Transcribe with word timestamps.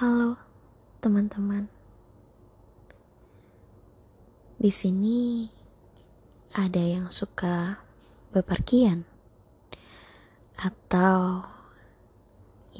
Halo, 0.00 0.32
teman-teman. 1.04 1.68
Di 4.56 4.72
sini 4.72 5.44
ada 6.56 6.80
yang 6.80 7.12
suka 7.12 7.84
bepergian 8.32 9.04
atau 10.56 11.44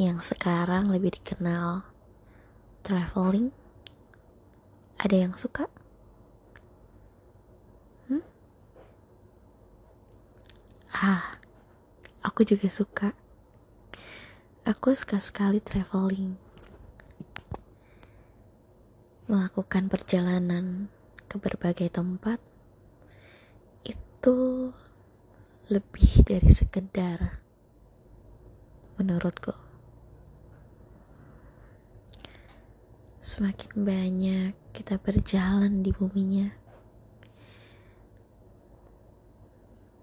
yang 0.00 0.24
sekarang 0.24 0.88
lebih 0.88 1.20
dikenal 1.20 1.84
traveling. 2.80 3.52
Ada 4.96 5.28
yang 5.28 5.36
suka? 5.36 5.68
Hmm? 8.08 8.24
Ah, 10.88 11.36
aku 12.24 12.48
juga 12.48 12.72
suka. 12.72 13.12
Aku 14.64 14.96
suka 14.96 15.20
sekali 15.20 15.60
traveling 15.60 16.48
melakukan 19.30 19.86
perjalanan 19.86 20.90
ke 21.30 21.38
berbagai 21.38 21.86
tempat 21.86 22.42
itu 23.86 24.74
lebih 25.70 26.26
dari 26.26 26.50
sekedar 26.50 27.38
menurutku. 28.98 29.54
Semakin 33.22 33.86
banyak 33.86 34.52
kita 34.74 34.98
berjalan 34.98 35.86
di 35.86 35.94
buminya 35.94 36.50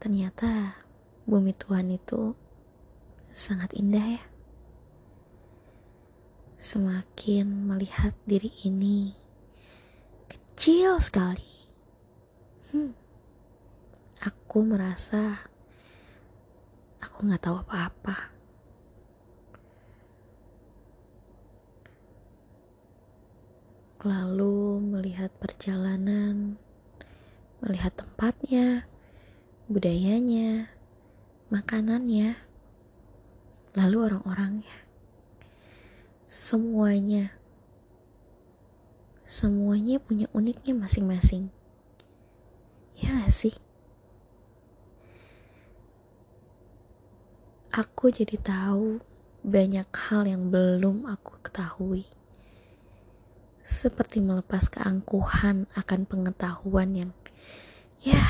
ternyata 0.00 0.80
bumi 1.28 1.52
Tuhan 1.52 1.92
itu 1.92 2.32
sangat 3.36 3.76
indah 3.76 4.16
ya 4.16 4.29
semakin 6.60 7.72
melihat 7.72 8.12
diri 8.28 8.52
ini 8.68 9.16
kecil 10.28 11.00
sekali. 11.00 11.56
Hmm, 12.68 12.92
aku 14.20 14.60
merasa 14.68 15.40
aku 17.00 17.24
nggak 17.24 17.40
tahu 17.40 17.64
apa-apa. 17.64 18.36
Lalu 24.04 24.84
melihat 24.84 25.32
perjalanan, 25.40 26.60
melihat 27.64 27.96
tempatnya, 27.96 28.84
budayanya, 29.64 30.68
makanannya, 31.48 32.36
lalu 33.72 33.96
orang-orangnya 34.12 34.89
semuanya. 36.30 37.34
Semuanya 39.26 39.98
punya 39.98 40.30
uniknya 40.30 40.78
masing-masing. 40.78 41.50
Ya 42.94 43.18
gak 43.18 43.34
sih? 43.34 43.54
Aku 47.74 48.14
jadi 48.14 48.38
tahu 48.38 49.02
banyak 49.42 49.90
hal 49.90 50.22
yang 50.30 50.54
belum 50.54 51.10
aku 51.10 51.42
ketahui. 51.42 52.06
Seperti 53.66 54.22
melepas 54.22 54.70
keangkuhan 54.70 55.66
akan 55.74 56.00
pengetahuan 56.06 56.94
yang 56.94 57.10
ya 58.06 58.22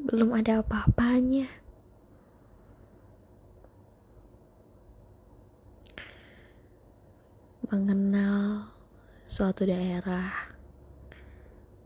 belum 0.00 0.32
ada 0.32 0.64
apa-apanya 0.64 1.65
mengenal 7.66 8.70
suatu 9.26 9.66
daerah, 9.66 10.54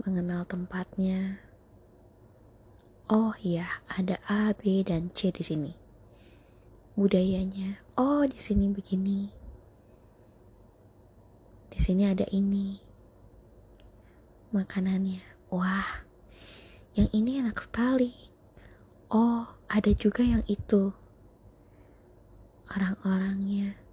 mengenal 0.00 0.48
tempatnya. 0.48 1.36
Oh 3.12 3.36
iya, 3.44 3.68
ada 3.92 4.16
A, 4.24 4.56
B, 4.56 4.80
dan 4.80 5.12
C 5.12 5.28
di 5.28 5.44
sini. 5.44 5.76
Budayanya, 6.96 7.76
oh 8.00 8.24
di 8.24 8.40
sini 8.40 8.72
begini. 8.72 9.28
Di 11.68 11.76
sini 11.76 12.08
ada 12.08 12.24
ini. 12.32 12.80
Makanannya, 14.56 15.20
wah, 15.52 16.08
yang 16.96 17.12
ini 17.12 17.44
enak 17.44 17.60
sekali. 17.60 18.16
Oh, 19.12 19.44
ada 19.68 19.92
juga 19.92 20.24
yang 20.24 20.40
itu. 20.48 20.88
Orang-orangnya 22.72 23.85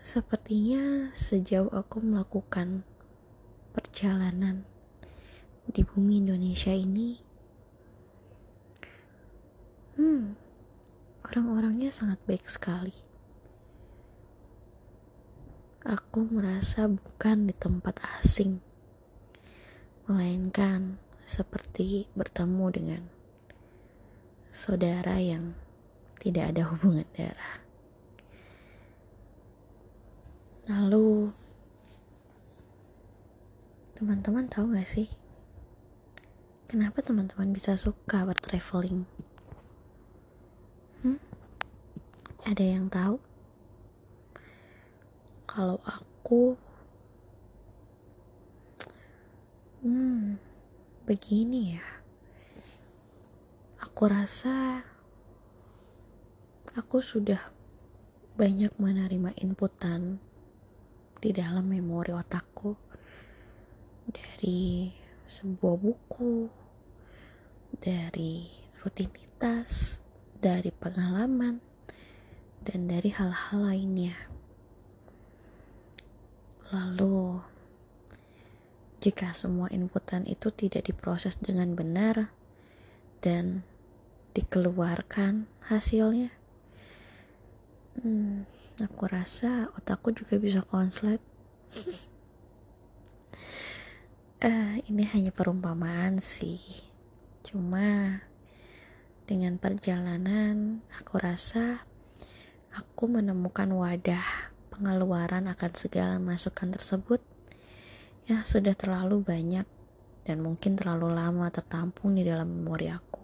Sepertinya 0.00 1.12
sejauh 1.12 1.68
aku 1.76 2.00
melakukan 2.00 2.88
perjalanan 3.76 4.64
di 5.68 5.84
bumi 5.84 6.24
Indonesia 6.24 6.72
ini, 6.72 7.20
hmm, 10.00 10.24
orang-orangnya 11.20 11.92
sangat 11.92 12.16
baik 12.24 12.48
sekali. 12.48 12.96
Aku 15.84 16.24
merasa 16.32 16.88
bukan 16.88 17.52
di 17.52 17.54
tempat 17.60 18.00
asing, 18.24 18.56
melainkan 20.08 20.96
seperti 21.28 22.08
bertemu 22.16 22.66
dengan 22.72 23.02
saudara 24.48 25.20
yang 25.20 25.52
tidak 26.16 26.56
ada 26.56 26.72
hubungan 26.72 27.04
darah. 27.12 27.59
Lalu, 30.70 31.34
teman-teman 33.98 34.46
tahu 34.46 34.70
gak 34.70 34.86
sih, 34.86 35.10
kenapa 36.70 37.02
teman-teman 37.02 37.50
bisa 37.50 37.74
suka 37.74 38.22
bertraveling? 38.22 39.02
Hmm? 41.02 41.18
Ada 42.46 42.78
yang 42.78 42.86
tahu? 42.86 43.18
Kalau 45.50 45.82
aku, 45.82 46.54
hmm, 49.82 50.38
begini 51.02 51.82
ya. 51.82 51.88
Aku 53.82 54.06
rasa 54.06 54.86
aku 56.78 57.02
sudah 57.02 57.42
banyak 58.38 58.70
menerima 58.78 59.34
inputan 59.42 60.22
di 61.20 61.36
dalam 61.36 61.68
memori 61.68 62.16
otakku 62.16 62.72
dari 64.08 64.88
sebuah 65.28 65.76
buku, 65.76 66.48
dari 67.76 68.48
rutinitas, 68.80 70.00
dari 70.40 70.72
pengalaman, 70.72 71.60
dan 72.64 72.88
dari 72.88 73.12
hal-hal 73.12 73.60
lainnya. 73.68 74.16
Lalu, 76.72 77.38
jika 79.04 79.36
semua 79.36 79.68
inputan 79.68 80.24
itu 80.24 80.48
tidak 80.48 80.88
diproses 80.88 81.36
dengan 81.36 81.76
benar 81.76 82.32
dan 83.20 83.60
dikeluarkan 84.32 85.44
hasilnya, 85.68 86.32
hmm, 88.00 88.59
Aku 88.80 89.04
rasa 89.12 89.68
otakku 89.76 90.08
juga 90.16 90.40
bisa 90.40 90.64
konslet. 90.64 91.20
uh, 94.40 94.74
ini 94.88 95.04
hanya 95.12 95.28
perumpamaan 95.36 96.24
sih. 96.24 96.56
Cuma 97.44 98.24
dengan 99.28 99.60
perjalanan, 99.60 100.80
aku 100.96 101.20
rasa 101.20 101.84
aku 102.72 103.04
menemukan 103.04 103.68
wadah 103.68 104.24
pengeluaran 104.72 105.44
akan 105.52 105.72
segala 105.76 106.16
masukan 106.16 106.72
tersebut 106.72 107.20
ya 108.24 108.40
sudah 108.48 108.72
terlalu 108.72 109.20
banyak 109.20 109.68
dan 110.24 110.36
mungkin 110.40 110.72
terlalu 110.78 111.12
lama 111.12 111.52
tertampung 111.52 112.16
di 112.16 112.24
dalam 112.24 112.48
memori 112.48 112.88
aku. 112.88 113.20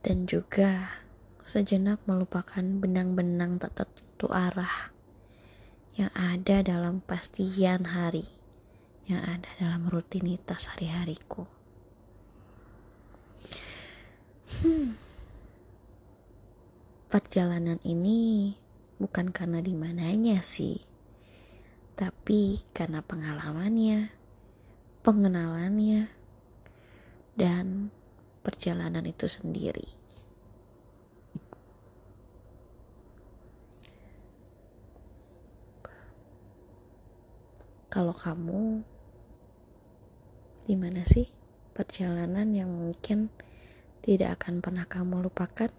Dan 0.00 0.24
juga 0.24 1.04
sejenak 1.46 2.02
melupakan 2.10 2.66
benang-benang 2.82 3.62
tak 3.62 3.78
tertentu 3.78 4.26
arah 4.34 4.90
yang 5.94 6.10
ada 6.10 6.66
dalam 6.66 6.98
pastian 6.98 7.86
hari, 7.86 8.26
yang 9.06 9.22
ada 9.22 9.46
dalam 9.62 9.86
rutinitas 9.86 10.74
hari-hariku. 10.74 11.46
Hmm. 14.58 14.98
Perjalanan 17.06 17.78
ini 17.86 18.50
bukan 18.98 19.30
karena 19.30 19.62
di 19.62 19.70
mananya 19.70 20.42
sih, 20.42 20.82
tapi 21.94 22.58
karena 22.74 23.06
pengalamannya, 23.06 24.10
pengenalannya, 25.06 26.10
dan 27.38 27.94
perjalanan 28.42 29.06
itu 29.06 29.30
sendiri. 29.30 30.05
Kalau 37.96 38.12
kamu 38.12 38.84
di 40.68 40.76
mana 40.76 41.00
sih 41.00 41.32
perjalanan 41.72 42.44
yang 42.52 42.68
mungkin 42.68 43.32
tidak 44.04 44.36
akan 44.36 44.60
pernah 44.60 44.84
kamu 44.84 45.24
lupakan? 45.24 45.72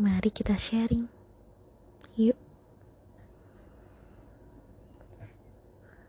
Mari 0.00 0.32
kita 0.32 0.56
sharing. 0.56 1.12
Yuk. 2.16 2.40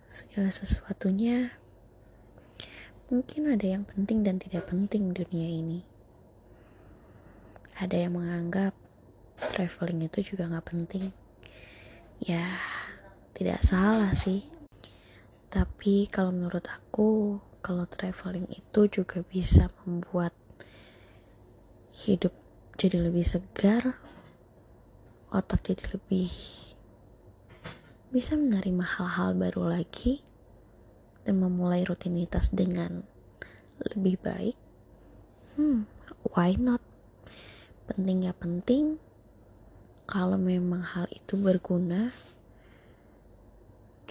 Segala 0.08 0.48
sesuatunya 0.48 1.52
mungkin 3.12 3.52
ada 3.52 3.68
yang 3.68 3.84
penting 3.84 4.24
dan 4.24 4.40
tidak 4.40 4.64
penting 4.72 5.12
di 5.12 5.28
dunia 5.28 5.50
ini. 5.60 5.80
Ada 7.84 8.08
yang 8.08 8.16
menganggap 8.16 8.72
traveling 9.52 10.08
itu 10.08 10.32
juga 10.32 10.48
gak 10.48 10.72
penting. 10.72 11.12
Ya, 12.22 12.46
tidak 13.34 13.66
salah 13.66 14.14
sih. 14.14 14.46
Tapi 15.50 16.06
kalau 16.06 16.30
menurut 16.30 16.70
aku, 16.70 17.42
kalau 17.66 17.90
traveling 17.90 18.46
itu 18.54 18.86
juga 18.86 19.26
bisa 19.26 19.74
membuat 19.82 20.30
hidup 21.98 22.30
jadi 22.78 23.10
lebih 23.10 23.26
segar, 23.26 23.98
otak 25.34 25.74
jadi 25.74 25.98
lebih 25.98 26.30
bisa 28.14 28.38
menerima 28.38 28.86
hal-hal 28.86 29.34
baru 29.34 29.74
lagi 29.74 30.22
dan 31.26 31.42
memulai 31.42 31.82
rutinitas 31.82 32.54
dengan 32.54 33.02
lebih 33.82 34.22
baik. 34.22 34.58
Hmm, 35.58 35.90
why 36.38 36.54
not? 36.54 36.86
Penting 37.90 38.30
ya 38.30 38.34
penting. 38.38 39.02
Kalau 40.12 40.36
memang 40.36 40.84
hal 40.84 41.08
itu 41.08 41.40
berguna, 41.40 42.12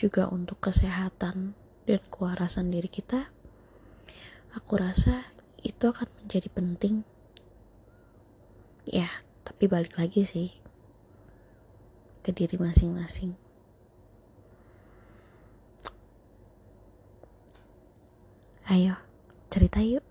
juga 0.01 0.33
untuk 0.33 0.57
kesehatan 0.65 1.53
dan 1.85 2.01
kewarasan 2.09 2.73
diri 2.73 2.89
kita, 2.89 3.29
aku 4.57 4.81
rasa 4.81 5.29
itu 5.61 5.93
akan 5.93 6.09
menjadi 6.25 6.49
penting. 6.49 7.05
Ya, 8.89 9.13
tapi 9.45 9.69
balik 9.69 10.01
lagi 10.01 10.25
sih 10.25 10.57
ke 12.25 12.33
diri 12.33 12.57
masing-masing. 12.57 13.37
Ayo, 18.73 18.97
cerita 19.53 19.85
yuk. 19.85 20.10